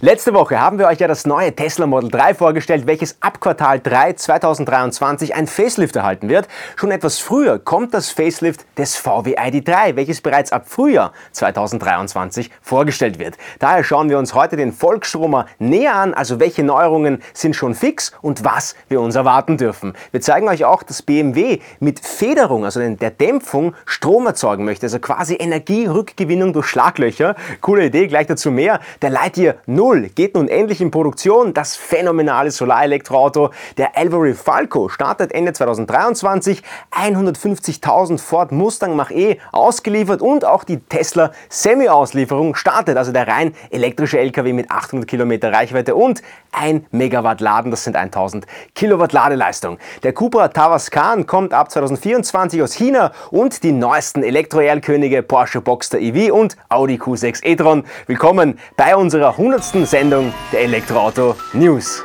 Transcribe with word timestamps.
Letzte 0.00 0.34
Woche 0.34 0.60
haben 0.60 0.78
wir 0.78 0.88
euch 0.88 0.98
ja 0.98 1.08
das 1.08 1.24
neue 1.24 1.56
Tesla 1.56 1.86
Model 1.86 2.10
3 2.10 2.34
vorgestellt, 2.34 2.86
welches 2.86 3.16
ab 3.22 3.40
Quartal 3.40 3.80
3 3.80 4.12
2023 4.12 5.34
ein 5.34 5.46
Facelift 5.46 5.96
erhalten 5.96 6.28
wird. 6.28 6.48
Schon 6.76 6.90
etwas 6.90 7.18
früher 7.18 7.58
kommt 7.58 7.94
das 7.94 8.10
Facelift 8.10 8.66
des 8.76 8.96
VW 8.96 9.38
ID3, 9.38 9.96
welches 9.96 10.20
bereits 10.20 10.52
ab 10.52 10.68
Frühjahr 10.68 11.12
2023 11.32 12.50
vorgestellt 12.60 13.18
wird. 13.18 13.38
Daher 13.58 13.84
schauen 13.84 14.10
wir 14.10 14.18
uns 14.18 14.34
heute 14.34 14.58
den 14.58 14.74
Volksstromer 14.74 15.46
näher 15.58 15.94
an, 15.94 16.12
also 16.12 16.40
welche 16.40 16.62
Neuerungen 16.62 17.22
sind 17.32 17.56
schon 17.56 17.74
fix 17.74 18.12
und 18.20 18.44
was 18.44 18.74
wir 18.90 19.00
uns 19.00 19.14
erwarten 19.14 19.56
dürfen. 19.56 19.94
Wir 20.10 20.20
zeigen 20.20 20.46
euch 20.50 20.66
auch, 20.66 20.82
dass 20.82 21.00
BMW 21.00 21.60
mit 21.80 22.00
Federung, 22.00 22.66
also 22.66 22.80
der 22.80 23.10
Dämpfung, 23.10 23.74
Strom 23.86 24.26
erzeugen 24.26 24.66
möchte, 24.66 24.84
also 24.84 24.98
quasi 24.98 25.36
Energierückgewinnung 25.36 26.52
durch 26.52 26.66
Schlaglöcher. 26.66 27.34
Coole 27.62 27.86
Idee, 27.86 28.08
gleich 28.08 28.26
dazu 28.26 28.50
mehr. 28.50 28.80
Der 29.00 29.08
Lightyear 29.08 29.54
0 29.64 29.85
0 29.86 30.10
geht 30.16 30.34
nun 30.34 30.48
endlich 30.48 30.80
in 30.80 30.90
Produktion. 30.90 31.54
Das 31.54 31.76
phänomenale 31.76 32.50
Solarelektroauto, 32.50 33.50
der 33.76 33.96
Alvary 33.96 34.34
Falco, 34.34 34.88
startet 34.88 35.32
Ende 35.32 35.52
2023. 35.52 36.62
150.000 36.90 38.18
Ford 38.18 38.50
Mustang 38.50 38.96
Mach-E 38.96 39.38
ausgeliefert 39.52 40.22
und 40.22 40.44
auch 40.44 40.64
die 40.64 40.80
Tesla 40.80 41.30
Semi-Auslieferung 41.48 42.56
startet. 42.56 42.96
Also 42.96 43.12
der 43.12 43.28
rein 43.28 43.54
elektrische 43.70 44.18
LKW 44.18 44.52
mit 44.52 44.72
800 44.72 45.08
Kilometer 45.08 45.52
Reichweite 45.52 45.94
und 45.94 46.20
1 46.50 46.86
Megawatt 46.90 47.40
Laden, 47.40 47.70
das 47.70 47.84
sind 47.84 47.94
1000 47.96 48.46
Kilowatt 48.74 49.12
Ladeleistung. 49.12 49.78
Der 50.02 50.12
Cupra 50.12 50.48
Tavascan 50.48 51.26
kommt 51.26 51.52
ab 51.52 51.70
2024 51.70 52.60
aus 52.60 52.72
China 52.72 53.12
und 53.30 53.62
die 53.62 53.72
neuesten 53.72 54.24
Elektro-Erlkönige 54.24 55.22
Porsche 55.22 55.60
Boxster 55.60 56.00
EV 56.00 56.32
und 56.32 56.56
Audi 56.70 56.96
Q6 56.96 57.44
e-tron. 57.44 57.84
Willkommen 58.06 58.58
bei 58.76 58.96
unserer 58.96 59.30
100 59.30 59.75
neuesten 59.76 59.86
Sendung 59.86 60.34
der 60.52 60.60
Elektroauto 60.62 61.36
News. 61.52 62.02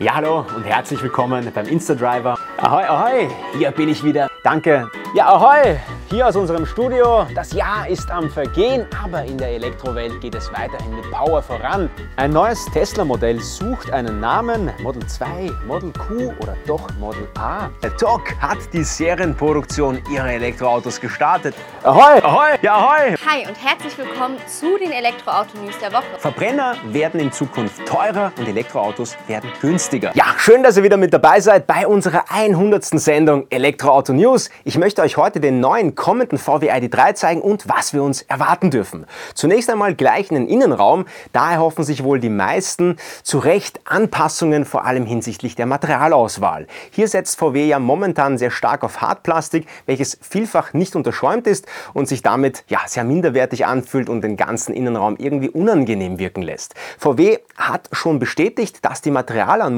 Ja, 0.00 0.14
hallo 0.14 0.46
und 0.54 0.62
herzlich 0.62 1.02
willkommen 1.02 1.50
beim 1.52 1.66
Insta-Driver. 1.66 2.38
Ahoi, 2.58 2.84
ahoi, 2.84 3.28
hier 3.56 3.72
bin 3.72 3.88
ich 3.88 4.04
wieder. 4.04 4.28
Danke. 4.44 4.88
Ja, 5.12 5.26
ahoi, 5.26 5.76
hier 6.08 6.28
aus 6.28 6.36
unserem 6.36 6.66
Studio. 6.66 7.26
Das 7.34 7.52
Jahr 7.52 7.88
ist 7.88 8.08
am 8.08 8.30
Vergehen, 8.30 8.86
aber 9.02 9.24
in 9.24 9.36
der 9.38 9.48
Elektrowelt 9.48 10.20
geht 10.20 10.36
es 10.36 10.52
weiterhin 10.52 10.94
mit 10.94 11.10
Power 11.10 11.42
voran. 11.42 11.90
Ein 12.14 12.30
neues 12.30 12.64
Tesla-Modell 12.66 13.40
sucht 13.40 13.90
einen 13.90 14.20
Namen, 14.20 14.70
Model 14.82 15.04
2, 15.04 15.50
Model 15.66 15.92
Q 15.94 16.32
oder 16.42 16.56
doch 16.66 16.88
Model 17.00 17.26
A. 17.36 17.68
Der 17.82 17.96
TOC 17.96 18.36
hat 18.40 18.58
die 18.72 18.84
Serienproduktion 18.84 20.00
ihrer 20.12 20.30
Elektroautos 20.30 21.00
gestartet. 21.00 21.56
Ahoi, 21.82 22.22
ahoi, 22.22 22.56
ja 22.62 22.76
ahoi. 22.76 23.16
Hi 23.26 23.48
und 23.48 23.56
herzlich 23.56 23.98
willkommen 23.98 24.36
zu 24.46 24.78
den 24.78 24.92
Elektroauto-News 24.92 25.78
der 25.80 25.92
Woche. 25.92 26.04
Verbrenner 26.18 26.76
werden 26.84 27.18
in 27.18 27.32
Zukunft 27.32 27.84
teurer 27.86 28.30
und 28.38 28.46
Elektroautos 28.46 29.16
werden 29.26 29.50
günstiger. 29.60 29.87
Ja, 29.90 30.34
schön, 30.36 30.62
dass 30.62 30.76
ihr 30.76 30.82
wieder 30.82 30.98
mit 30.98 31.14
dabei 31.14 31.40
seid 31.40 31.66
bei 31.66 31.86
unserer 31.86 32.30
100. 32.30 32.84
Sendung 32.84 33.46
Elektroauto 33.48 34.12
News. 34.12 34.50
Ich 34.64 34.76
möchte 34.76 35.00
euch 35.00 35.16
heute 35.16 35.40
den 35.40 35.60
neuen 35.60 35.94
kommenden 35.94 36.36
VW 36.36 36.70
ID3 36.70 37.14
zeigen 37.14 37.40
und 37.40 37.70
was 37.70 37.94
wir 37.94 38.02
uns 38.02 38.20
erwarten 38.20 38.70
dürfen. 38.70 39.06
Zunächst 39.34 39.70
einmal 39.70 39.94
gleich 39.94 40.30
einen 40.30 40.46
Innenraum. 40.46 41.06
Da 41.32 41.52
erhoffen 41.52 41.84
sich 41.84 42.04
wohl 42.04 42.20
die 42.20 42.28
meisten 42.28 42.96
zu 43.22 43.38
Recht 43.38 43.80
Anpassungen, 43.84 44.66
vor 44.66 44.84
allem 44.84 45.06
hinsichtlich 45.06 45.56
der 45.56 45.64
Materialauswahl. 45.64 46.66
Hier 46.90 47.08
setzt 47.08 47.38
VW 47.38 47.66
ja 47.66 47.78
momentan 47.78 48.36
sehr 48.36 48.50
stark 48.50 48.84
auf 48.84 49.00
Hartplastik, 49.00 49.66
welches 49.86 50.18
vielfach 50.20 50.74
nicht 50.74 50.96
unterschäumt 50.96 51.46
ist 51.46 51.66
und 51.94 52.08
sich 52.08 52.20
damit 52.20 52.62
ja, 52.68 52.80
sehr 52.86 53.04
minderwertig 53.04 53.64
anfühlt 53.64 54.10
und 54.10 54.20
den 54.20 54.36
ganzen 54.36 54.74
Innenraum 54.74 55.16
irgendwie 55.16 55.48
unangenehm 55.48 56.18
wirken 56.18 56.42
lässt. 56.42 56.74
VW 56.98 57.38
hat 57.56 57.88
schon 57.92 58.18
bestätigt, 58.18 58.84
dass 58.84 59.00
die 59.00 59.10
Materialanmutung 59.10 59.77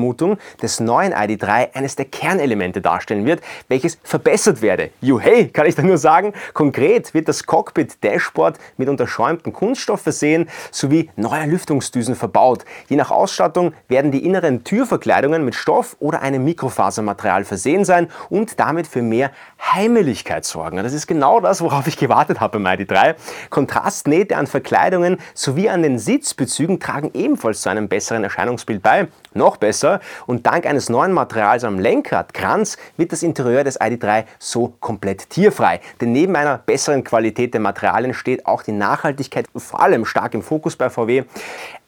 des 0.62 0.80
neuen 0.80 1.12
ID3 1.12 1.74
eines 1.74 1.96
der 1.96 2.06
Kernelemente 2.06 2.80
darstellen 2.80 3.26
wird, 3.26 3.40
welches 3.68 3.98
verbessert 4.02 4.62
werde. 4.62 4.90
Juhey, 5.00 5.48
kann 5.48 5.66
ich 5.66 5.74
da 5.74 5.82
nur 5.82 5.98
sagen 5.98 6.32
konkret 6.54 7.14
wird 7.14 7.28
das 7.28 7.46
Cockpit 7.46 8.02
Dashboard 8.04 8.58
mit 8.76 8.88
unterschäumten 8.88 9.52
Kunststoff 9.52 10.00
versehen 10.00 10.48
sowie 10.70 11.10
neuer 11.16 11.46
Lüftungsdüsen 11.46 12.14
verbaut. 12.14 12.64
Je 12.88 12.96
nach 12.96 13.10
Ausstattung 13.10 13.72
werden 13.88 14.10
die 14.12 14.24
inneren 14.24 14.64
Türverkleidungen 14.64 15.44
mit 15.44 15.54
Stoff 15.54 15.96
oder 15.98 16.22
einem 16.22 16.44
Mikrofasermaterial 16.44 17.44
versehen 17.44 17.84
sein 17.84 18.08
und 18.28 18.60
damit 18.60 18.86
für 18.86 19.02
mehr 19.02 19.30
Heimeligkeit 19.72 20.44
sorgen. 20.44 20.76
Das 20.76 20.92
ist 20.92 21.06
genau 21.06 21.40
das, 21.40 21.60
worauf 21.60 21.86
ich 21.86 21.96
gewartet 21.96 22.40
habe 22.40 22.58
beim 22.58 22.78
ID3. 22.78 23.14
Kontrastnähte 23.50 24.36
an 24.36 24.46
Verkleidungen 24.46 25.18
sowie 25.34 25.68
an 25.68 25.82
den 25.82 25.98
Sitzbezügen 25.98 26.78
tragen 26.78 27.10
ebenfalls 27.14 27.62
zu 27.62 27.68
einem 27.68 27.88
besseren 27.88 28.24
Erscheinungsbild 28.24 28.82
bei. 28.82 29.08
Noch 29.34 29.56
besser 29.56 29.89
und 30.26 30.46
dank 30.46 30.66
eines 30.66 30.88
neuen 30.88 31.12
Materials 31.12 31.64
am 31.64 31.78
Lenkradkranz 31.78 32.76
wird 32.96 33.10
das 33.10 33.22
Interieur 33.22 33.64
des 33.64 33.80
ID3 33.80 34.24
so 34.38 34.74
komplett 34.78 35.30
tierfrei. 35.30 35.80
Denn 36.00 36.12
neben 36.12 36.36
einer 36.36 36.58
besseren 36.58 37.02
Qualität 37.02 37.54
der 37.54 37.60
Materialien 37.60 38.14
steht 38.14 38.46
auch 38.46 38.62
die 38.62 38.72
Nachhaltigkeit 38.72 39.46
vor 39.56 39.80
allem 39.80 40.04
stark 40.04 40.34
im 40.34 40.42
Fokus 40.42 40.76
bei 40.76 40.90
VW. 40.90 41.24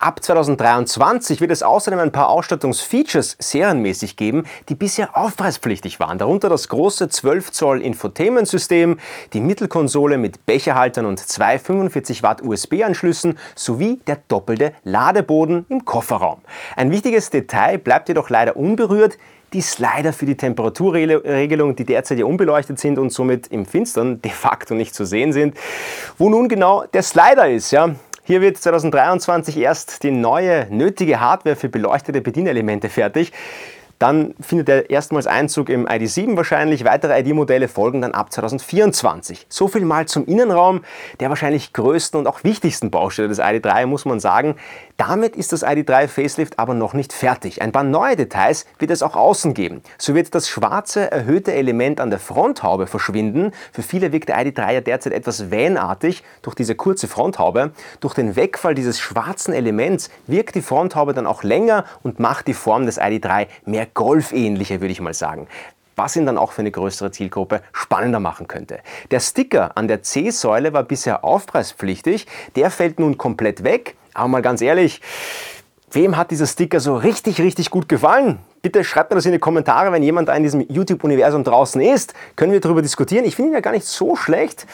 Ab 0.02 0.20
2023 0.20 1.40
wird 1.40 1.52
es 1.52 1.62
außerdem 1.62 2.00
ein 2.00 2.10
paar 2.10 2.28
Ausstattungsfeatures 2.28 3.36
serienmäßig 3.38 4.16
geben, 4.16 4.46
die 4.68 4.74
bisher 4.74 5.16
aufpreispflichtig 5.16 6.00
waren. 6.00 6.18
Darunter 6.18 6.48
das 6.48 6.66
große 6.66 7.08
12 7.08 7.52
Zoll 7.52 7.80
Infotainment-System, 7.80 8.98
die 9.32 9.40
Mittelkonsole 9.40 10.18
mit 10.18 10.44
Becherhaltern 10.44 11.06
und 11.06 11.20
zwei 11.20 11.56
45 11.56 12.24
Watt 12.24 12.42
USB-Anschlüssen 12.42 13.38
sowie 13.54 14.00
der 14.08 14.18
doppelte 14.26 14.72
Ladeboden 14.82 15.66
im 15.68 15.84
Kofferraum. 15.84 16.40
Ein 16.74 16.90
wichtiges 16.90 17.30
Detail 17.30 17.78
bleibt 17.78 18.08
jedoch 18.08 18.28
leider 18.28 18.56
unberührt 18.56 19.18
die 19.52 19.60
Slider 19.60 20.12
für 20.12 20.26
die 20.26 20.36
Temperaturregelung, 20.36 21.76
die 21.76 21.84
derzeit 21.84 22.18
ja 22.18 22.24
unbeleuchtet 22.24 22.80
sind 22.80 22.98
und 22.98 23.12
somit 23.12 23.46
im 23.48 23.66
Finstern 23.66 24.20
de 24.20 24.32
facto 24.32 24.74
nicht 24.74 24.96
zu 24.96 25.04
sehen 25.04 25.32
sind. 25.32 25.56
Wo 26.18 26.28
nun 26.28 26.48
genau 26.48 26.86
der 26.92 27.04
Slider 27.04 27.48
ist, 27.48 27.70
ja. 27.70 27.94
Hier 28.24 28.40
wird 28.40 28.56
2023 28.56 29.56
erst 29.56 30.04
die 30.04 30.12
neue 30.12 30.68
nötige 30.70 31.18
Hardware 31.18 31.56
für 31.56 31.68
beleuchtete 31.68 32.20
Bedienelemente 32.20 32.88
fertig. 32.88 33.32
Dann 34.02 34.34
findet 34.40 34.68
er 34.68 34.90
erstmals 34.90 35.28
Einzug 35.28 35.68
im 35.68 35.86
ID7 35.86 36.36
wahrscheinlich. 36.36 36.84
Weitere 36.84 37.20
ID-Modelle 37.20 37.68
folgen 37.68 38.02
dann 38.02 38.14
ab 38.14 38.32
2024. 38.32 39.46
So 39.48 39.68
viel 39.68 39.84
mal 39.84 40.06
zum 40.06 40.26
Innenraum, 40.26 40.82
der 41.20 41.28
wahrscheinlich 41.28 41.72
größten 41.72 42.18
und 42.18 42.26
auch 42.26 42.42
wichtigsten 42.42 42.90
Baustelle 42.90 43.28
des 43.28 43.38
ID3, 43.38 43.86
muss 43.86 44.04
man 44.04 44.18
sagen. 44.18 44.56
Damit 44.96 45.36
ist 45.36 45.52
das 45.52 45.64
ID3 45.64 46.08
Facelift 46.08 46.58
aber 46.58 46.74
noch 46.74 46.94
nicht 46.94 47.12
fertig. 47.12 47.62
Ein 47.62 47.70
paar 47.70 47.84
neue 47.84 48.16
Details 48.16 48.66
wird 48.80 48.90
es 48.90 49.04
auch 49.04 49.14
außen 49.14 49.54
geben. 49.54 49.82
So 49.98 50.16
wird 50.16 50.34
das 50.34 50.48
schwarze 50.48 51.12
erhöhte 51.12 51.52
Element 51.52 52.00
an 52.00 52.10
der 52.10 52.18
Fronthaube 52.18 52.88
verschwinden. 52.88 53.52
Für 53.72 53.82
viele 53.82 54.10
wirkt 54.10 54.30
der 54.30 54.38
ID3 54.44 54.72
ja 54.72 54.80
derzeit 54.80 55.12
etwas 55.12 55.52
vanartig 55.52 56.24
durch 56.42 56.56
diese 56.56 56.74
kurze 56.74 57.06
Fronthaube. 57.06 57.70
Durch 58.00 58.14
den 58.14 58.34
Wegfall 58.34 58.74
dieses 58.74 58.98
schwarzen 58.98 59.54
Elements 59.54 60.10
wirkt 60.26 60.56
die 60.56 60.62
Fronthaube 60.62 61.14
dann 61.14 61.28
auch 61.28 61.44
länger 61.44 61.84
und 62.02 62.18
macht 62.18 62.48
die 62.48 62.54
Form 62.54 62.86
des 62.86 63.00
ID3 63.00 63.46
mehr 63.64 63.86
golfähnlicher, 63.94 64.80
würde 64.80 64.92
ich 64.92 65.00
mal 65.00 65.14
sagen 65.14 65.48
was 65.96 66.16
ihn 66.16 66.26
dann 66.26 66.38
auch 66.38 66.52
für 66.52 66.62
eine 66.62 66.70
größere 66.70 67.10
Zielgruppe 67.10 67.62
spannender 67.72 68.20
machen 68.20 68.48
könnte. 68.48 68.80
Der 69.10 69.20
Sticker 69.20 69.76
an 69.76 69.88
der 69.88 70.02
C-Säule 70.02 70.72
war 70.72 70.82
bisher 70.82 71.24
aufpreispflichtig, 71.24 72.26
der 72.56 72.70
fällt 72.70 72.98
nun 72.98 73.18
komplett 73.18 73.64
weg. 73.64 73.96
Aber 74.14 74.28
mal 74.28 74.42
ganz 74.42 74.60
ehrlich, 74.60 75.00
wem 75.90 76.16
hat 76.16 76.30
dieser 76.30 76.46
Sticker 76.46 76.80
so 76.80 76.96
richtig, 76.96 77.40
richtig 77.40 77.70
gut 77.70 77.88
gefallen? 77.88 78.38
Bitte 78.62 78.84
schreibt 78.84 79.10
mir 79.10 79.16
das 79.16 79.26
in 79.26 79.32
die 79.32 79.38
Kommentare, 79.38 79.92
wenn 79.92 80.02
jemand 80.02 80.28
da 80.28 80.34
in 80.34 80.42
diesem 80.42 80.60
YouTube-Universum 80.68 81.44
draußen 81.44 81.80
ist. 81.80 82.14
Können 82.36 82.52
wir 82.52 82.60
darüber 82.60 82.82
diskutieren. 82.82 83.24
Ich 83.24 83.36
finde 83.36 83.50
ihn 83.50 83.54
ja 83.54 83.60
gar 83.60 83.72
nicht 83.72 83.86
so 83.86 84.14
schlecht. 84.16 84.66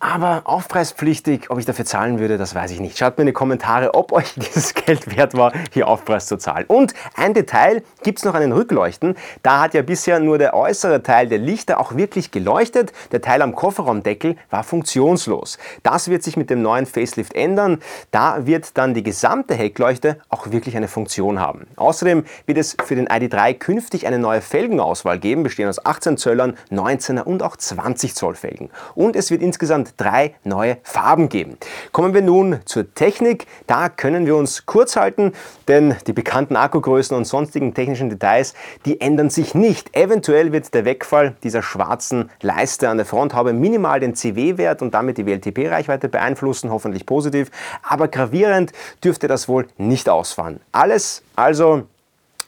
Aber 0.00 0.42
aufpreispflichtig, 0.44 1.50
ob 1.50 1.58
ich 1.58 1.64
dafür 1.64 1.84
zahlen 1.84 2.20
würde, 2.20 2.38
das 2.38 2.54
weiß 2.54 2.70
ich 2.70 2.78
nicht. 2.78 2.96
Schaut 2.96 3.18
mir 3.18 3.22
in 3.22 3.26
die 3.28 3.32
Kommentare, 3.32 3.94
ob 3.94 4.12
euch 4.12 4.32
dieses 4.36 4.74
Geld 4.74 5.16
wert 5.16 5.34
war, 5.34 5.52
hier 5.72 5.88
Aufpreis 5.88 6.26
zu 6.26 6.36
zahlen. 6.36 6.66
Und 6.68 6.94
ein 7.16 7.34
Detail 7.34 7.82
gibt 8.04 8.18
es 8.18 8.24
noch 8.24 8.34
an 8.34 8.42
den 8.42 8.52
Rückleuchten. 8.52 9.16
Da 9.42 9.60
hat 9.60 9.74
ja 9.74 9.82
bisher 9.82 10.20
nur 10.20 10.38
der 10.38 10.54
äußere 10.54 11.02
Teil 11.02 11.26
der 11.26 11.38
Lichter 11.38 11.80
auch 11.80 11.96
wirklich 11.96 12.30
geleuchtet. 12.30 12.92
Der 13.10 13.20
Teil 13.22 13.42
am 13.42 13.56
Kofferraumdeckel 13.56 14.36
war 14.50 14.62
funktionslos. 14.62 15.58
Das 15.82 16.08
wird 16.08 16.22
sich 16.22 16.36
mit 16.36 16.48
dem 16.48 16.62
neuen 16.62 16.86
Facelift 16.86 17.34
ändern. 17.34 17.80
Da 18.12 18.46
wird 18.46 18.78
dann 18.78 18.94
die 18.94 19.02
gesamte 19.02 19.54
Heckleuchte 19.54 20.20
auch 20.28 20.52
wirklich 20.52 20.76
eine 20.76 20.86
Funktion 20.86 21.40
haben. 21.40 21.66
Außerdem 21.74 22.24
wird 22.46 22.58
es 22.58 22.76
für 22.84 22.94
den 22.94 23.08
ID3 23.08 23.54
künftig 23.54 24.06
eine 24.06 24.20
neue 24.20 24.42
Felgenauswahl 24.42 25.18
geben, 25.18 25.42
bestehend 25.42 25.70
aus 25.70 25.84
18 25.84 26.18
Zöllern, 26.18 26.56
19er 26.70 27.22
und 27.22 27.42
auch 27.42 27.56
20 27.56 28.14
Zoll 28.14 28.36
Felgen. 28.36 28.70
Und 28.94 29.16
es 29.16 29.32
wird 29.32 29.42
insgesamt 29.42 29.87
insgesamt 29.88 29.94
drei 29.96 30.34
neue 30.44 30.78
Farben 30.82 31.28
geben. 31.28 31.58
Kommen 31.92 32.14
wir 32.14 32.22
nun 32.22 32.60
zur 32.64 32.94
Technik. 32.94 33.46
Da 33.66 33.88
können 33.88 34.26
wir 34.26 34.36
uns 34.36 34.66
kurz 34.66 34.96
halten, 34.96 35.32
denn 35.66 35.96
die 36.06 36.12
bekannten 36.12 36.56
Akkugrößen 36.56 37.16
und 37.16 37.24
sonstigen 37.24 37.74
technischen 37.74 38.10
Details, 38.10 38.54
die 38.84 39.00
ändern 39.00 39.30
sich 39.30 39.54
nicht. 39.54 39.94
Eventuell 39.96 40.52
wird 40.52 40.72
der 40.74 40.84
Wegfall 40.84 41.34
dieser 41.42 41.62
schwarzen 41.62 42.30
Leiste 42.40 42.88
an 42.88 42.96
der 42.96 43.06
Fronthaube 43.06 43.52
minimal 43.52 44.00
den 44.00 44.14
CW-Wert 44.14 44.82
und 44.82 44.94
damit 44.94 45.18
die 45.18 45.26
WLTP-Reichweite 45.26 46.08
beeinflussen, 46.08 46.70
hoffentlich 46.70 47.06
positiv, 47.06 47.50
aber 47.82 48.08
gravierend 48.08 48.72
dürfte 49.02 49.28
das 49.28 49.48
wohl 49.48 49.66
nicht 49.76 50.08
ausfallen. 50.08 50.60
Alles 50.72 51.22
also 51.36 51.84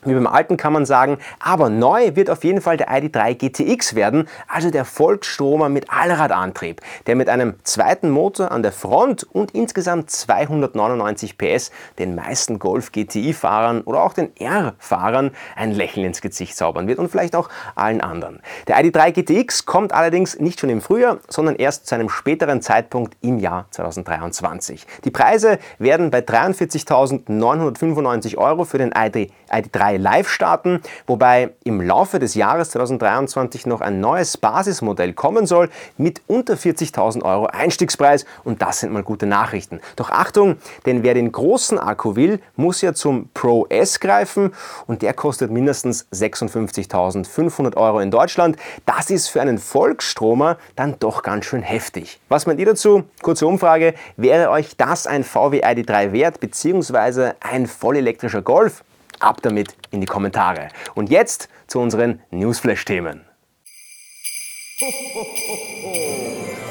wie 0.05 0.15
beim 0.15 0.27
alten 0.27 0.57
kann 0.57 0.73
man 0.73 0.87
sagen, 0.87 1.19
aber 1.41 1.69
neu 1.69 2.17
wird 2.17 2.31
auf 2.31 2.43
jeden 2.43 2.63
Fall 2.63 2.79
der 2.79 2.89
ID3 2.89 3.35
GTX 3.35 3.95
werden, 3.95 4.29
also 4.49 4.71
der 4.71 4.87
Volksstromer 4.87 5.69
mit 5.69 5.93
Allradantrieb, 5.93 6.81
der 7.07 7.17
mit 7.17 7.29
einem 7.29 7.57
zweiten 7.65 8.09
Motor 8.09 8.51
an 8.51 8.63
der 8.63 8.73
Front 8.73 9.25
und 9.25 9.51
insgesamt 9.51 10.11
299 10.11 11.37
PS 11.37 11.71
den 11.99 12.15
meisten 12.15 12.59
Golf 12.59 12.93
GTI-Fahrern 12.93 13.83
oder 13.83 14.03
auch 14.03 14.15
den 14.15 14.35
R-Fahrern 14.37 15.33
ein 15.55 15.73
Lächeln 15.73 16.07
ins 16.07 16.23
Gesicht 16.23 16.57
zaubern 16.57 16.89
wird 16.89 16.99
und 16.99 17.11
vielleicht 17.11 17.37
auch 17.37 17.51
allen 17.75 18.01
anderen. 18.01 18.41
Der 18.69 18.83
ID3 18.83 19.13
GTX 19.13 19.67
kommt 19.67 19.93
allerdings 19.93 20.39
nicht 20.39 20.61
schon 20.61 20.71
im 20.71 20.81
Frühjahr, 20.81 21.19
sondern 21.29 21.57
erst 21.57 21.87
zu 21.87 21.95
einem 21.95 22.09
späteren 22.09 22.63
Zeitpunkt 22.63 23.19
im 23.21 23.39
Jahr 23.39 23.67
2023. 23.73 24.87
Die 25.05 25.11
Preise 25.11 25.59
werden 25.79 26.11
bei 26.11 26.21
43.995 26.21 28.39
Euro 28.39 28.65
für 28.65 28.79
den 28.79 28.95
ID3 28.95 29.90
Mai 29.91 29.97
live 29.97 30.29
starten, 30.29 30.81
wobei 31.09 31.51
im 31.65 31.81
Laufe 31.81 32.21
des 32.21 32.37
Jahres 32.37 32.71
2023 32.71 33.67
noch 33.67 33.81
ein 33.81 33.99
neues 33.99 34.37
Basismodell 34.37 35.15
kommen 35.15 35.47
soll 35.47 35.69
mit 35.99 36.23
unter 36.29 36.55
40.000 36.55 37.25
Euro 37.25 37.47
Einstiegspreis 37.47 38.25
und 38.45 38.63
das 38.63 38.79
sind 38.79 38.93
mal 38.93 39.03
gute 39.03 39.27
Nachrichten. 39.27 39.81
Doch 39.97 40.11
Achtung, 40.11 40.59
denn 40.87 41.03
wer 41.03 41.15
den 41.15 41.33
großen 41.33 41.77
Akku 41.77 42.15
will, 42.15 42.39
muss 42.55 42.83
ja 42.83 42.95
zum 42.95 43.31
Pro 43.35 43.67
S 43.69 43.99
greifen 43.99 44.53
und 44.87 45.03
der 45.03 45.13
kostet 45.13 45.51
mindestens 45.51 46.07
56.500 46.13 47.77
Euro 47.77 47.99
in 47.99 48.13
Deutschland. 48.13 48.59
Das 48.87 49.11
ist 49.11 49.27
für 49.27 49.41
einen 49.41 49.59
Volksstromer 49.59 50.57
dann 50.77 51.01
doch 51.01 51.25
ganz 51.25 51.47
schön 51.47 51.63
heftig. 51.63 52.21
Was 52.29 52.47
meint 52.47 52.61
ihr 52.61 52.67
dazu? 52.67 53.03
Kurze 53.23 53.45
Umfrage, 53.45 53.95
wäre 54.17 54.51
euch 54.51 54.77
das 54.77 55.09
ein 55.09 55.25
VW 55.25 55.65
ID3 55.65 56.13
wert 56.13 56.39
bzw. 56.39 57.33
ein 57.41 57.67
vollelektrischer 57.67 58.43
Golf? 58.43 58.85
Ab 59.21 59.41
damit 59.43 59.77
in 59.91 60.01
die 60.01 60.07
Kommentare. 60.07 60.69
Und 60.95 61.11
jetzt 61.11 61.49
zu 61.67 61.79
unseren 61.79 62.21
Newsflash-Themen. 62.31 63.25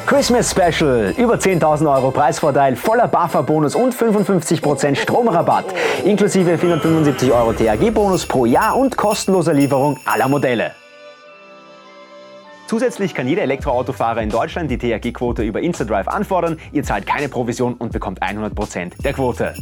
Christmas 0.07 0.49
Special. 0.49 1.13
Über 1.15 1.35
10.000 1.35 1.93
Euro 1.93 2.09
Preisvorteil, 2.09 2.75
voller 2.75 3.07
Buffer-Bonus 3.07 3.75
und 3.75 3.93
55% 3.93 4.95
Stromrabatt. 4.95 5.65
Inklusive 6.03 6.57
475 6.57 7.31
Euro 7.31 7.53
THG-Bonus 7.53 8.25
pro 8.25 8.47
Jahr 8.47 8.75
und 8.75 8.97
kostenloser 8.97 9.53
Lieferung 9.53 9.99
aller 10.05 10.27
Modelle. 10.27 10.71
Zusätzlich 12.65 13.13
kann 13.13 13.27
jeder 13.27 13.43
Elektroautofahrer 13.43 14.21
in 14.21 14.29
Deutschland 14.29 14.71
die 14.71 14.77
THG-Quote 14.79 15.43
über 15.43 15.61
InstaDrive 15.61 16.07
anfordern. 16.07 16.59
Ihr 16.71 16.83
zahlt 16.83 17.05
keine 17.05 17.29
Provision 17.29 17.75
und 17.75 17.91
bekommt 17.91 18.21
100% 18.21 19.03
der 19.03 19.13
Quote. 19.13 19.53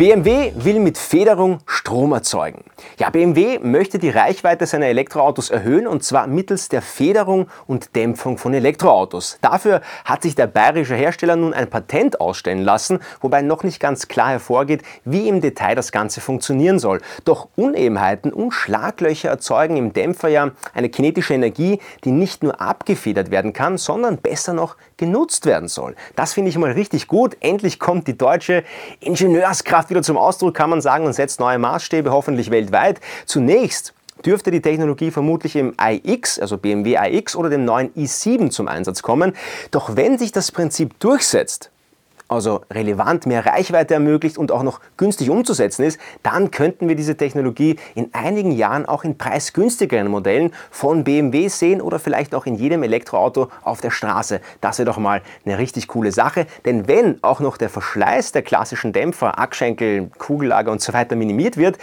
BMW 0.00 0.52
will 0.54 0.80
mit 0.80 0.96
Federung 0.96 1.58
Strom 1.90 2.12
erzeugen. 2.12 2.62
Ja, 2.98 3.10
BMW 3.10 3.58
möchte 3.58 3.98
die 3.98 4.10
Reichweite 4.10 4.64
seiner 4.64 4.86
Elektroautos 4.86 5.50
erhöhen 5.50 5.88
und 5.88 6.04
zwar 6.04 6.28
mittels 6.28 6.68
der 6.68 6.82
Federung 6.82 7.48
und 7.66 7.96
Dämpfung 7.96 8.38
von 8.38 8.54
Elektroautos. 8.54 9.38
Dafür 9.40 9.80
hat 10.04 10.22
sich 10.22 10.36
der 10.36 10.46
bayerische 10.46 10.94
Hersteller 10.94 11.34
nun 11.34 11.52
ein 11.52 11.68
Patent 11.68 12.20
ausstellen 12.20 12.62
lassen, 12.62 13.00
wobei 13.20 13.42
noch 13.42 13.64
nicht 13.64 13.80
ganz 13.80 14.06
klar 14.06 14.30
hervorgeht, 14.30 14.82
wie 15.04 15.28
im 15.28 15.40
Detail 15.40 15.74
das 15.74 15.90
Ganze 15.90 16.20
funktionieren 16.20 16.78
soll. 16.78 17.00
Doch 17.24 17.48
Unebenheiten 17.56 18.32
und 18.32 18.52
Schlaglöcher 18.52 19.28
erzeugen 19.28 19.76
im 19.76 19.92
Dämpfer 19.92 20.28
ja 20.28 20.52
eine 20.72 20.90
kinetische 20.90 21.34
Energie, 21.34 21.80
die 22.04 22.12
nicht 22.12 22.44
nur 22.44 22.60
abgefedert 22.60 23.32
werden 23.32 23.52
kann, 23.52 23.78
sondern 23.78 24.18
besser 24.18 24.52
noch 24.52 24.76
genutzt 24.96 25.44
werden 25.44 25.66
soll. 25.66 25.96
Das 26.14 26.34
finde 26.34 26.50
ich 26.50 26.58
mal 26.58 26.70
richtig 26.70 27.08
gut. 27.08 27.36
Endlich 27.40 27.80
kommt 27.80 28.06
die 28.06 28.16
deutsche 28.16 28.62
Ingenieurskraft 29.00 29.90
wieder 29.90 30.02
zum 30.02 30.16
Ausdruck, 30.16 30.54
kann 30.54 30.70
man 30.70 30.80
sagen, 30.80 31.04
und 31.04 31.14
setzt 31.14 31.40
neue 31.40 31.58
Maßstäbe, 31.58 31.79
hoffentlich 32.10 32.50
weltweit. 32.50 33.00
Zunächst 33.26 33.94
dürfte 34.24 34.50
die 34.50 34.60
Technologie 34.60 35.10
vermutlich 35.10 35.56
im 35.56 35.74
iX, 35.80 36.38
also 36.38 36.58
BMW 36.58 36.96
iX 36.96 37.36
oder 37.36 37.50
dem 37.50 37.64
neuen 37.64 37.92
i7 37.94 38.50
zum 38.50 38.68
Einsatz 38.68 39.02
kommen. 39.02 39.34
Doch 39.70 39.96
wenn 39.96 40.18
sich 40.18 40.32
das 40.32 40.52
Prinzip 40.52 40.98
durchsetzt, 41.00 41.70
also 42.30 42.62
relevant 42.70 43.26
mehr 43.26 43.44
Reichweite 43.44 43.94
ermöglicht 43.94 44.38
und 44.38 44.52
auch 44.52 44.62
noch 44.62 44.80
günstig 44.96 45.30
umzusetzen 45.30 45.84
ist, 45.84 46.00
dann 46.22 46.50
könnten 46.50 46.88
wir 46.88 46.94
diese 46.94 47.16
Technologie 47.16 47.76
in 47.94 48.10
einigen 48.12 48.52
Jahren 48.52 48.86
auch 48.86 49.04
in 49.04 49.18
preisgünstigeren 49.18 50.08
Modellen 50.08 50.52
von 50.70 51.04
BMW 51.04 51.48
sehen 51.48 51.80
oder 51.80 51.98
vielleicht 51.98 52.34
auch 52.34 52.46
in 52.46 52.54
jedem 52.54 52.82
Elektroauto 52.82 53.48
auf 53.62 53.80
der 53.80 53.90
Straße. 53.90 54.40
Das 54.60 54.78
wäre 54.78 54.86
doch 54.86 54.98
mal 54.98 55.22
eine 55.44 55.58
richtig 55.58 55.88
coole 55.88 56.12
Sache, 56.12 56.46
denn 56.64 56.86
wenn 56.88 57.18
auch 57.22 57.40
noch 57.40 57.56
der 57.56 57.68
Verschleiß 57.68 58.32
der 58.32 58.42
klassischen 58.42 58.92
Dämpfer, 58.92 59.38
Akschenkel, 59.38 60.10
Kugellager 60.18 60.70
und 60.70 60.80
so 60.80 60.92
weiter 60.92 61.16
minimiert 61.16 61.56
wird, 61.56 61.78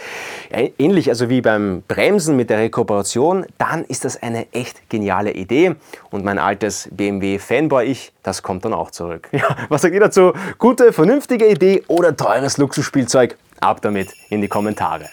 ähnlich 0.50 1.10
also 1.10 1.28
wie 1.28 1.40
beim 1.40 1.82
Bremsen 1.88 2.36
mit 2.36 2.50
der 2.50 2.58
Rekuperation, 2.58 3.46
dann 3.58 3.84
ist 3.84 4.04
das 4.04 4.22
eine 4.22 4.46
echt 4.52 4.88
geniale 4.88 5.32
Idee 5.32 5.76
und 6.10 6.24
mein 6.24 6.38
altes 6.38 6.88
BMW-Fanboy-Ich, 6.92 8.12
das 8.28 8.42
kommt 8.42 8.64
dann 8.64 8.74
auch 8.74 8.90
zurück. 8.90 9.28
Ja, 9.38 9.56
was 9.68 9.82
sagt 9.82 9.94
ihr 9.94 10.00
dazu? 10.00 10.32
Gute, 10.58 10.92
vernünftige 10.92 11.46
Idee 11.46 11.84
oder 11.86 12.16
teures 12.16 12.58
Luxusspielzeug? 12.58 13.36
Ab 13.60 13.80
damit 13.82 14.12
in 14.30 14.40
die 14.40 14.48
Kommentare. 14.48 15.08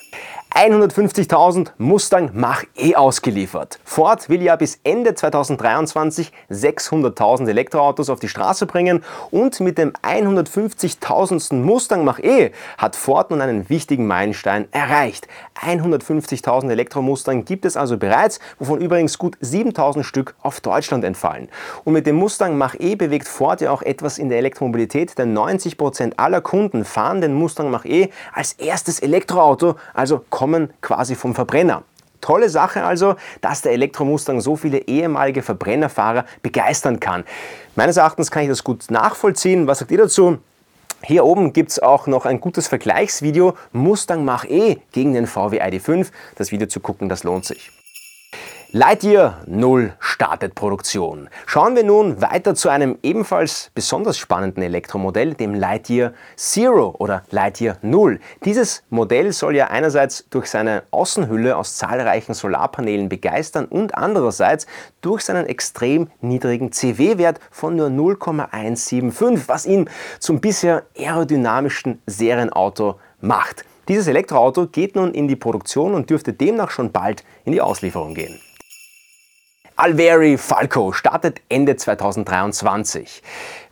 150.000 0.56 1.72
Mustang 1.78 2.30
Mach-E 2.34 2.96
ausgeliefert. 2.96 3.78
Ford 3.84 4.30
will 4.30 4.42
ja 4.42 4.56
bis 4.56 4.80
Ende 4.86 5.13
2023 5.13 6.31
600.000 6.50 7.50
Elektroautos 7.50 8.10
auf 8.10 8.22
die 8.22 8.30
Straße 8.30 8.66
bringen 8.66 9.04
und 9.31 9.60
mit 9.60 9.78
dem 9.78 9.92
150.000. 9.92 11.56
Mustang 11.56 12.06
Mach-E 12.06 12.52
hat 12.78 12.96
Ford 12.96 13.31
nun 13.31 13.42
einen 13.42 13.68
wichtigen 13.68 14.07
Meilenstein 14.07 14.69
erreicht. 14.72 15.28
150.000 15.62 16.72
Elektromustang 16.72 17.44
gibt 17.44 17.66
es 17.66 17.75
also 17.75 17.98
bereits, 17.98 18.40
wovon 18.57 18.80
übrigens 18.80 19.18
gut 19.18 19.36
7.000 19.44 20.04
Stück 20.04 20.36
auf 20.42 20.62
Deutschland 20.62 21.04
entfallen. 21.04 21.50
Und 21.84 21.92
mit 21.92 22.07
dem 22.07 22.16
Mustang 22.16 22.57
Mach-E 22.57 22.96
bewegt 22.96 23.28
Ford 23.28 23.60
ja 23.60 23.72
auch 23.72 23.81
etwas 23.81 24.18
in 24.18 24.30
der 24.30 24.38
Elektromobilität, 24.38 25.18
denn 25.18 25.38
90% 25.38 26.13
aller 26.16 26.40
Kunden 26.40 26.86
fahren 26.86 27.19
den 27.19 27.34
Mustang 27.34 27.72
Mach-E 27.72 28.07
als 28.31 28.54
erstes 28.54 29.02
Elektroauto, 29.02 29.75
also 29.94 30.24
kommen 30.45 30.71
quasi 30.80 31.15
vom 31.15 31.33
Verbrenner. 31.33 31.81
Tolle 32.21 32.50
Sache 32.50 32.83
also, 32.83 33.15
dass 33.42 33.63
der 33.63 33.71
Elektromustang 33.71 34.42
so 34.42 34.56
viele 34.56 34.77
ehemalige 34.77 35.42
Verbrennerfahrer 35.42 36.25
begeistern 36.44 37.00
kann. 37.00 37.24
Meines 37.75 37.97
Erachtens 37.97 38.30
kann 38.30 38.44
ich 38.44 38.50
das 38.50 38.63
gut 38.63 38.92
nachvollziehen. 38.92 39.65
Was 39.65 39.80
sagt 39.80 39.89
ihr 39.89 39.97
dazu? 39.97 40.38
Hier 41.01 41.25
oben 41.25 41.51
gibt 41.51 41.71
es 41.71 41.80
auch 41.80 42.06
noch 42.06 42.27
ein 42.27 42.39
gutes 42.39 42.68
Vergleichsvideo 42.68 43.56
Mustang 43.71 44.24
Mach-E 44.24 44.77
gegen 44.92 45.14
den 45.14 45.25
VW 45.25 45.59
ID5. 45.64 46.11
Das 46.35 46.52
Video 46.52 46.68
zu 46.68 46.80
gucken, 46.80 47.09
das 47.09 47.23
lohnt 47.23 47.45
sich. 47.45 47.71
Lightyear 48.72 49.42
0 49.48 49.94
startet 50.00 50.54
Produktion. 50.54 51.30
Schauen 51.45 51.76
wir 51.76 51.84
nun 51.86 52.22
weiter 52.22 52.56
zu 52.56 52.68
einem 52.68 52.98
ebenfalls 53.04 53.72
besonders 53.74 54.18
spannenden 54.18 54.64
Elektromodell, 54.64 55.34
dem 55.34 55.54
Lightyear 55.54 56.12
Zero 56.36 56.94
oder 56.98 57.24
Lightyear 57.30 57.78
0. 57.84 58.19
Dieses 58.44 58.84
Modell 58.90 59.31
soll 59.31 59.56
ja 59.56 59.68
einerseits 59.68 60.28
durch 60.30 60.48
seine 60.48 60.84
Außenhülle 60.92 61.56
aus 61.56 61.78
zahlreichen 61.78 62.34
Solarpanelen 62.34 63.07
begeistern 63.07 63.66
und 63.66 63.95
andererseits 63.95 64.66
durch 65.00 65.22
seinen 65.22 65.45
extrem 65.45 66.10
niedrigen 66.19 66.74
CW-Wert 66.74 67.40
von 67.52 67.78
nur 67.78 67.90
0,175, 67.90 69.48
was 69.48 69.66
ihn 69.66 69.90
zum 70.19 70.42
bisher 70.42 70.84
aerodynamischsten 70.98 72.02
Serienauto 72.07 73.00
macht. 73.22 73.64
Dieses 73.88 74.07
Elektroauto 74.07 74.68
geht 74.68 74.95
nun 74.95 75.14
in 75.14 75.28
die 75.28 75.36
Produktion 75.36 75.94
und 75.94 76.10
dürfte 76.10 76.34
demnach 76.34 76.72
schon 76.72 76.92
bald 76.92 77.24
in 77.45 77.54
die 77.54 77.62
Auslieferung 77.62 78.16
gehen. 78.16 78.42
Alveri 79.77 80.37
Falco 80.37 80.94
startet 80.94 81.41
Ende 81.49 81.75
2023. 81.75 83.21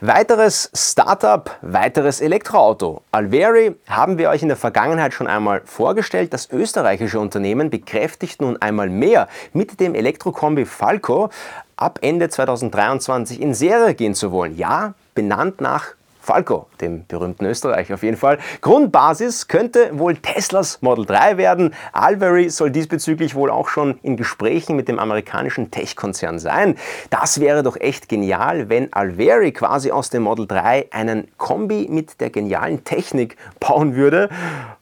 Weiteres 0.01 0.69
Startup, 0.73 1.49
weiteres 1.61 2.19
Elektroauto. 2.19 3.03
Alveri 3.11 3.75
haben 3.87 4.17
wir 4.17 4.29
euch 4.29 4.41
in 4.41 4.49
der 4.49 4.57
Vergangenheit 4.57 5.13
schon 5.13 5.27
einmal 5.27 5.61
vorgestellt. 5.63 6.33
Das 6.33 6.51
österreichische 6.51 7.21
Unternehmen 7.21 7.69
bekräftigt 7.69 8.41
nun 8.41 8.61
einmal 8.61 8.89
mehr 8.89 9.29
mit 9.53 9.79
dem 9.79 9.95
Elektrokombi 9.95 10.65
Falco 10.65 11.29
ab 11.77 11.99
Ende 12.01 12.27
2023 12.27 13.39
in 13.39 13.53
Serie 13.53 13.93
gehen 13.93 14.13
zu 14.13 14.33
wollen. 14.33 14.57
Ja, 14.57 14.95
benannt 15.15 15.61
nach 15.61 15.93
Falco, 16.23 16.67
dem 16.79 17.05
berühmten 17.05 17.43
Österreicher 17.45 17.95
auf 17.95 18.03
jeden 18.03 18.15
Fall. 18.15 18.37
Grundbasis 18.61 19.49
könnte 19.49 19.89
wohl 19.99 20.15
Teslas 20.15 20.81
Model 20.81 21.05
3 21.05 21.35
werden. 21.35 21.75
Alvery 21.91 22.49
soll 22.49 22.71
diesbezüglich 22.71 23.35
wohl 23.35 23.51
auch 23.51 23.67
schon 23.67 23.99
in 24.03 24.15
Gesprächen 24.15 24.77
mit 24.77 24.87
dem 24.87 24.99
amerikanischen 24.99 25.69
Tech-Konzern 25.69 26.39
sein. 26.39 26.77
Das 27.09 27.41
wäre 27.41 27.61
doch 27.61 27.75
echt 27.75 28.07
genial, 28.07 28.69
wenn 28.69 28.93
Alvery 28.93 29.51
quasi 29.51 29.91
aus 29.91 30.11
dem 30.11 30.23
Model 30.23 30.47
3 30.47 30.93
einen 30.93 31.27
Kombi 31.37 31.87
mit 31.89 32.21
der 32.21 32.29
genialen 32.29 32.85
Technik 32.85 33.35
bauen 33.59 33.95
würde 33.95 34.29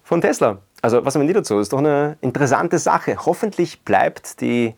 von 0.03 0.21
Tesla. 0.21 0.59
Also 0.83 1.03
was 1.03 1.15
haben 1.15 1.25
wir 1.25 1.33
dazu? 1.33 1.55
Das 1.55 1.63
ist 1.63 1.73
doch 1.73 1.79
eine 1.79 2.17
interessante 2.21 2.77
Sache. 2.77 3.17
Hoffentlich 3.25 3.81
bleibt 3.81 4.41
die 4.41 4.75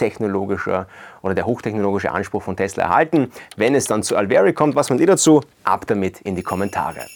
hochtechnologische 0.00 0.86
oder 1.22 1.34
der 1.34 1.46
hochtechnologische 1.46 2.10
Anspruch 2.10 2.42
von 2.42 2.56
Tesla 2.56 2.84
erhalten. 2.84 3.30
Wenn 3.56 3.74
es 3.74 3.86
dann 3.86 4.02
zu 4.02 4.16
Alveri 4.16 4.52
kommt, 4.52 4.74
was 4.74 4.88
meint 4.88 5.00
ihr 5.00 5.06
dazu? 5.06 5.42
Ab 5.64 5.86
damit 5.86 6.20
in 6.22 6.36
die 6.36 6.42
Kommentare. 6.42 7.06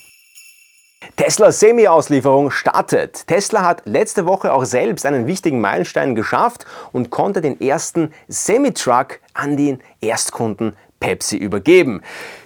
Tesla 1.17 1.53
Semi-Auslieferung 1.53 2.51
startet. 2.51 3.27
Tesla 3.27 3.63
hat 3.63 3.83
letzte 3.85 4.27
Woche 4.27 4.53
auch 4.53 4.65
selbst 4.65 5.05
einen 5.05 5.27
wichtigen 5.27 5.61
Meilenstein 5.61 6.15
geschafft 6.15 6.65
und 6.93 7.11
konnte 7.11 7.41
den 7.41 7.61
ersten 7.61 8.13
Semi-Truck 8.29 9.21
an 9.35 9.57
den 9.57 9.81
Erstkunden 10.01 10.75
Pepsi 11.01 11.37
übergeben. 11.37 12.01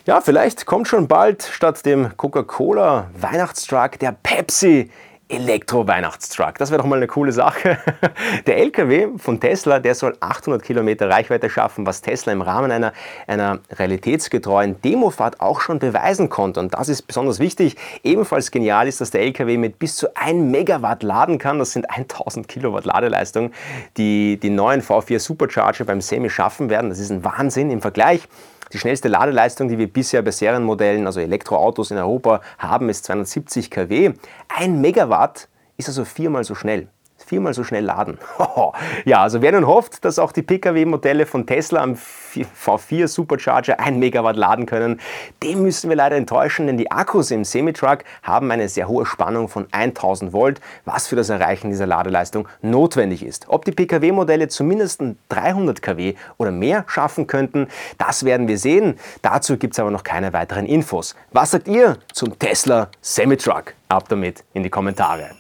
Ja, 0.07 0.21
vielleicht 0.21 0.67
kommt 0.67 0.89
schon 0.89 1.07
bald 1.07 1.45
statt 1.45 1.87
dem 1.87 2.17
Coca-Cola 2.17 3.11
Weihnachtstruck 3.21 4.01
der 4.01 4.17
Pepsi 4.21 4.91
Elektro-Weihnachtstruck. 5.29 6.59
Das 6.59 6.71
wäre 6.71 6.81
doch 6.81 6.89
mal 6.89 6.97
eine 6.97 7.07
coole 7.07 7.33
Sache. 7.33 7.79
Der 8.47 8.59
LKW 8.59 9.09
von 9.19 9.41
Tesla, 9.41 9.79
der 9.79 9.95
soll 9.95 10.17
800 10.21 10.63
Kilometer 10.63 11.09
Reichweite 11.09 11.51
schaffen, 11.51 11.87
was 11.87 12.01
Tesla 12.01 12.33
im 12.33 12.43
Rahmen 12.43 12.71
einer, 12.71 12.93
einer 13.27 13.59
realitätsgetreuen 13.71 14.81
Demofahrt 14.81 15.41
auch 15.41 15.61
schon 15.61 15.79
beweisen 15.79 16.31
konnte. 16.31 16.61
Und 16.61 16.75
das 16.75 16.89
ist 16.89 17.03
besonders 17.03 17.39
wichtig. 17.39 17.77
Ebenfalls 18.03 18.51
genial 18.51 18.89
ist, 18.89 19.01
dass 19.01 19.11
der 19.11 19.23
LKW 19.23 19.59
mit 19.59 19.79
bis 19.79 19.97
zu 19.97 20.17
1 20.17 20.51
Megawatt 20.51 21.03
laden 21.03 21.39
kann. 21.39 21.59
Das 21.59 21.73
sind 21.73 21.91
1000 21.91 22.49
Kilowatt 22.49 22.85
Ladeleistung, 22.85 23.53
die 23.97 24.39
die 24.39 24.51
neuen 24.51 24.83
V4 24.83 25.19
Supercharger 25.19 25.85
beim 25.85 26.01
Semi 26.01 26.31
schaffen 26.31 26.71
werden. 26.71 26.91
Das 26.91 26.99
ist 26.99 27.11
ein 27.11 27.25
Wahnsinn 27.25 27.71
im 27.71 27.81
Vergleich. 27.83 28.29
Die 28.73 28.79
schnellste 28.79 29.09
Ladeleistung, 29.09 29.69
die 29.69 29.79
wir 29.79 29.93
bisher 29.93 30.23
bei 30.23 30.31
Serienmodellen, 30.31 31.07
also 31.07 31.21
Elektroautos 31.21 31.91
in 31.91 31.99
Europa 31.99 32.41
haben, 32.59 32.89
ist 32.89 33.05
270 33.05 33.71
kW. 33.71 34.13
Ein 34.49 34.81
Megawatt 34.81 35.49
ist 35.77 35.89
also 35.89 36.05
viermal 36.05 36.45
so 36.45 36.55
schnell 36.55 36.89
viermal 37.25 37.55
so 37.55 37.65
schnell 37.65 37.85
laden. 37.85 38.19
ja, 39.05 39.23
also 39.23 39.43
wer 39.43 39.53
nun 39.53 39.67
hofft, 39.67 40.05
dass 40.05 40.19
auch 40.19 40.33
die 40.33 40.43
Pkw-Modelle 40.43 41.27
von 41.27 41.47
Tesla 41.47 41.83
am 41.83 41.95
V4 41.95 43.09
Supercharger 43.09 43.81
1 43.81 43.99
Megawatt 43.99 44.37
laden 44.37 44.67
können, 44.67 45.01
dem 45.43 45.63
müssen 45.63 45.89
wir 45.89 45.97
leider 45.97 46.17
enttäuschen, 46.17 46.67
denn 46.67 46.77
die 46.77 46.91
Akkus 46.91 47.31
im 47.31 47.45
Semitruck 47.45 48.05
haben 48.23 48.51
eine 48.51 48.69
sehr 48.69 48.89
hohe 48.89 49.07
Spannung 49.07 49.49
von 49.49 49.67
1000 49.73 50.33
Volt, 50.33 50.61
was 50.85 51.07
für 51.07 51.17
das 51.17 51.29
Erreichen 51.29 51.71
dieser 51.71 51.87
Ladeleistung 51.87 52.49
notwendig 52.63 53.25
ist. 53.25 53.49
Ob 53.49 53.65
die 53.65 53.73
Pkw-Modelle 53.73 54.49
zumindest 54.49 55.03
300 55.29 55.83
kW 55.83 56.15
oder 56.37 56.51
mehr 56.51 56.85
schaffen 56.87 57.27
könnten, 57.27 57.69
das 57.99 58.25
werden 58.25 58.49
wir 58.49 58.59
sehen. 58.59 58.99
Dazu 59.23 59.57
gibt 59.57 59.75
es 59.75 59.81
aber 59.81 59.91
noch 59.91 60.05
keine 60.05 60.33
weiteren 60.33 60.67
Infos. 60.67 61.15
Was 61.33 61.53
sagt 61.53 61.69
ihr 61.69 61.99
zum 62.13 62.39
Tesla 62.39 62.89
Semitruck? 63.01 63.75
Ab 63.89 64.09
damit 64.09 64.45
in 64.53 64.63
die 64.63 64.71
Kommentare. 64.71 65.31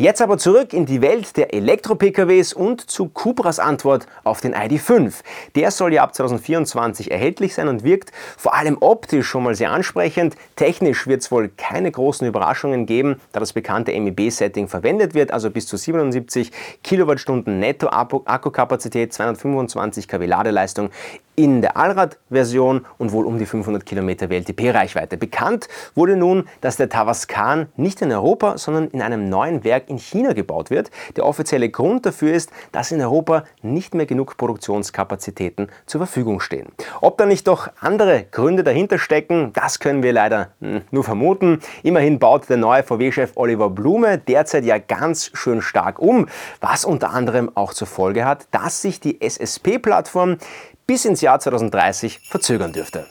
Jetzt 0.00 0.22
aber 0.22 0.38
zurück 0.38 0.74
in 0.74 0.86
die 0.86 1.02
Welt 1.02 1.36
der 1.36 1.52
Elektro-PKWs 1.52 2.52
und 2.52 2.88
zu 2.88 3.08
Cupras 3.08 3.58
Antwort 3.58 4.06
auf 4.22 4.40
den 4.40 4.52
ID.5. 4.52 5.12
Der 5.56 5.72
soll 5.72 5.92
ja 5.92 6.04
ab 6.04 6.14
2024 6.14 7.10
erhältlich 7.10 7.52
sein 7.52 7.66
und 7.66 7.82
wirkt 7.82 8.12
vor 8.36 8.54
allem 8.54 8.76
optisch 8.78 9.26
schon 9.26 9.42
mal 9.42 9.56
sehr 9.56 9.72
ansprechend. 9.72 10.36
Technisch 10.54 11.08
wird 11.08 11.22
es 11.22 11.32
wohl 11.32 11.50
keine 11.56 11.90
großen 11.90 12.28
Überraschungen 12.28 12.86
geben, 12.86 13.20
da 13.32 13.40
das 13.40 13.52
bekannte 13.52 13.90
MEB-Setting 13.90 14.68
verwendet 14.68 15.14
wird, 15.14 15.32
also 15.32 15.50
bis 15.50 15.66
zu 15.66 15.76
77 15.76 16.52
Kilowattstunden 16.84 17.58
Netto-Akkukapazität, 17.58 19.12
225 19.12 20.06
kW 20.06 20.26
Ladeleistung 20.26 20.90
in 21.38 21.60
der 21.60 21.76
Allrad-Version 21.76 22.84
und 22.98 23.12
wohl 23.12 23.24
um 23.24 23.38
die 23.38 23.46
500 23.46 23.86
Kilometer 23.86 24.28
WLTP-Reichweite. 24.28 25.16
Bekannt 25.16 25.68
wurde 25.94 26.16
nun, 26.16 26.48
dass 26.60 26.76
der 26.76 26.88
Tavascan 26.88 27.68
nicht 27.76 28.02
in 28.02 28.10
Europa, 28.10 28.58
sondern 28.58 28.88
in 28.88 29.02
einem 29.02 29.28
neuen 29.28 29.62
Werk 29.62 29.87
in 29.88 29.98
China 29.98 30.32
gebaut 30.32 30.70
wird. 30.70 30.90
Der 31.16 31.26
offizielle 31.26 31.68
Grund 31.68 32.06
dafür 32.06 32.32
ist, 32.32 32.50
dass 32.72 32.92
in 32.92 33.00
Europa 33.00 33.44
nicht 33.62 33.94
mehr 33.94 34.06
genug 34.06 34.36
Produktionskapazitäten 34.36 35.68
zur 35.86 36.00
Verfügung 36.00 36.40
stehen. 36.40 36.68
Ob 37.00 37.18
da 37.18 37.26
nicht 37.26 37.46
doch 37.46 37.68
andere 37.80 38.24
Gründe 38.30 38.64
dahinter 38.64 38.98
stecken, 38.98 39.52
das 39.54 39.78
können 39.78 40.02
wir 40.02 40.12
leider 40.12 40.52
hm, 40.60 40.82
nur 40.90 41.04
vermuten. 41.04 41.60
Immerhin 41.82 42.18
baut 42.18 42.48
der 42.48 42.56
neue 42.56 42.82
VW-Chef 42.82 43.32
Oliver 43.36 43.70
Blume 43.70 44.18
derzeit 44.18 44.64
ja 44.64 44.78
ganz 44.78 45.30
schön 45.34 45.62
stark 45.62 45.98
um, 45.98 46.26
was 46.60 46.84
unter 46.84 47.10
anderem 47.10 47.50
auch 47.54 47.74
zur 47.74 47.86
Folge 47.86 48.24
hat, 48.24 48.46
dass 48.50 48.82
sich 48.82 49.00
die 49.00 49.20
SSP-Plattform 49.20 50.38
bis 50.86 51.04
ins 51.04 51.20
Jahr 51.20 51.38
2030 51.38 52.20
verzögern 52.28 52.72
dürfte. 52.72 53.06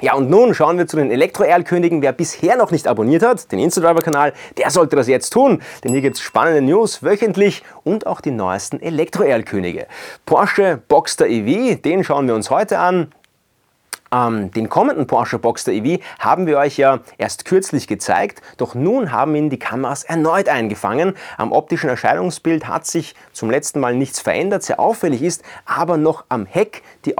Ja, 0.00 0.14
und 0.14 0.28
nun 0.28 0.52
schauen 0.52 0.76
wir 0.76 0.86
zu 0.86 0.98
den 0.98 1.10
Elektro-Erlkönigen. 1.10 2.02
Wer 2.02 2.12
bisher 2.12 2.56
noch 2.56 2.70
nicht 2.70 2.86
abonniert 2.86 3.22
hat, 3.22 3.50
den 3.50 3.58
Instadriver-Kanal, 3.58 4.34
der 4.58 4.70
sollte 4.70 4.94
das 4.94 5.08
jetzt 5.08 5.30
tun, 5.30 5.62
denn 5.82 5.92
hier 5.92 6.02
gibt 6.02 6.16
es 6.16 6.22
spannende 6.22 6.60
News 6.60 7.02
wöchentlich 7.02 7.62
und 7.82 8.06
auch 8.06 8.20
die 8.20 8.30
neuesten 8.30 8.80
Elektro-Erlkönige. 8.80 9.86
Porsche 10.26 10.82
Boxster 10.88 11.26
EV, 11.26 11.80
den 11.80 12.04
schauen 12.04 12.26
wir 12.26 12.34
uns 12.34 12.50
heute 12.50 12.78
an. 12.78 13.10
Ähm, 14.12 14.50
den 14.52 14.68
kommenden 14.68 15.06
Porsche 15.06 15.38
Boxster 15.38 15.72
EV 15.72 16.00
haben 16.18 16.46
wir 16.46 16.58
euch 16.58 16.76
ja 16.76 17.00
erst 17.18 17.44
kürzlich 17.44 17.88
gezeigt, 17.88 18.42
doch 18.56 18.74
nun 18.74 19.12
haben 19.12 19.34
ihn 19.34 19.50
die 19.50 19.58
Kameras 19.58 20.04
erneut 20.04 20.48
eingefangen. 20.48 21.14
Am 21.38 21.52
optischen 21.52 21.90
Erscheinungsbild 21.90 22.68
hat 22.68 22.86
sich 22.86 23.14
zum 23.32 23.50
letzten 23.50 23.80
Mal 23.80 23.94
nichts 23.94 24.20
verändert, 24.20 24.62
sehr 24.62 24.78
auffällig 24.78 25.22
ist 25.22 25.42
aber 25.64 25.96
noch 25.96 26.24
am 26.28 26.46
Heck 26.46 26.82
die 27.04 27.18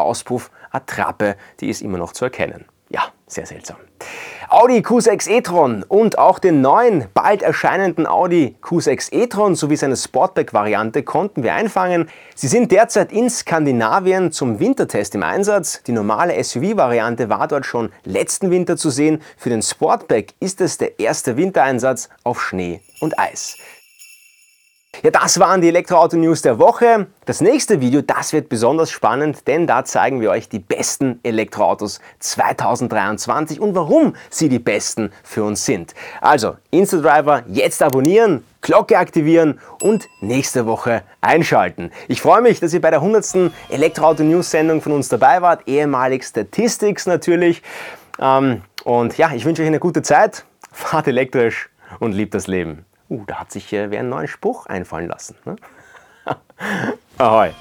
Auspuff-Attrappe, 0.76 1.36
die 1.60 1.68
ist 1.68 1.82
immer 1.82 1.98
noch 1.98 2.12
zu 2.12 2.24
erkennen. 2.24 2.66
Ja, 2.88 3.02
sehr 3.26 3.46
seltsam. 3.46 3.76
Audi 4.48 4.78
Q6 4.78 5.28
e-tron 5.28 5.82
und 5.82 6.18
auch 6.18 6.38
den 6.38 6.60
neuen, 6.60 7.06
bald 7.14 7.42
erscheinenden 7.42 8.06
Audi 8.06 8.54
Q6 8.62 9.12
e-tron 9.12 9.56
sowie 9.56 9.74
seine 9.74 9.96
Sportback-Variante 9.96 11.02
konnten 11.02 11.42
wir 11.42 11.54
einfangen. 11.54 12.08
Sie 12.36 12.46
sind 12.46 12.70
derzeit 12.70 13.10
in 13.10 13.28
Skandinavien 13.28 14.30
zum 14.30 14.60
Wintertest 14.60 15.16
im 15.16 15.24
Einsatz. 15.24 15.82
Die 15.82 15.92
normale 15.92 16.42
SUV-Variante 16.42 17.28
war 17.28 17.48
dort 17.48 17.66
schon 17.66 17.90
letzten 18.04 18.52
Winter 18.52 18.76
zu 18.76 18.90
sehen. 18.90 19.20
Für 19.36 19.50
den 19.50 19.62
Sportback 19.62 20.34
ist 20.38 20.60
es 20.60 20.78
der 20.78 21.00
erste 21.00 21.36
Wintereinsatz 21.36 22.08
auf 22.22 22.40
Schnee 22.40 22.82
und 23.00 23.18
Eis. 23.18 23.56
Ja, 25.02 25.10
das 25.10 25.38
waren 25.38 25.60
die 25.60 25.68
Elektroauto-News 25.68 26.40
der 26.40 26.58
Woche. 26.58 27.06
Das 27.26 27.42
nächste 27.42 27.80
Video, 27.82 28.00
das 28.00 28.32
wird 28.32 28.48
besonders 28.48 28.90
spannend, 28.90 29.46
denn 29.46 29.66
da 29.66 29.84
zeigen 29.84 30.22
wir 30.22 30.30
euch 30.30 30.48
die 30.48 30.58
besten 30.58 31.20
Elektroautos 31.22 32.00
2023 32.20 33.60
und 33.60 33.74
warum 33.74 34.14
sie 34.30 34.48
die 34.48 34.58
besten 34.58 35.12
für 35.22 35.44
uns 35.44 35.66
sind. 35.66 35.94
Also, 36.22 36.56
Instadriver 36.70 37.42
jetzt 37.46 37.82
abonnieren, 37.82 38.42
Glocke 38.62 38.96
aktivieren 38.96 39.60
und 39.82 40.08
nächste 40.22 40.64
Woche 40.64 41.02
einschalten. 41.20 41.90
Ich 42.08 42.22
freue 42.22 42.40
mich, 42.40 42.58
dass 42.60 42.72
ihr 42.72 42.80
bei 42.80 42.90
der 42.90 43.00
100. 43.00 43.52
Elektroauto-News-Sendung 43.68 44.80
von 44.80 44.92
uns 44.92 45.10
dabei 45.10 45.42
wart, 45.42 45.68
ehemalig 45.68 46.24
Statistics 46.24 47.06
natürlich. 47.06 47.62
Ähm, 48.18 48.62
und 48.84 49.18
ja, 49.18 49.32
ich 49.34 49.44
wünsche 49.44 49.60
euch 49.60 49.68
eine 49.68 49.80
gute 49.80 50.00
Zeit, 50.00 50.46
fahrt 50.72 51.06
elektrisch 51.06 51.68
und 52.00 52.12
liebt 52.12 52.32
das 52.32 52.46
Leben. 52.46 52.86
Uh, 53.08 53.24
da 53.26 53.40
hat 53.40 53.52
sich 53.52 53.72
äh, 53.72 53.90
wer 53.90 54.00
einen 54.00 54.08
neuen 54.08 54.28
Spruch 54.28 54.66
einfallen 54.66 55.08
lassen. 55.08 55.36
Ne? 55.44 55.56
Ahoi. 57.18 57.52